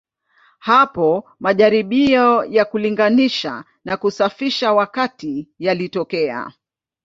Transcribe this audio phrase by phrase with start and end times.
[0.59, 6.51] Hapo majaribio ya kulinganisha na kusafisha wakati yalitokea.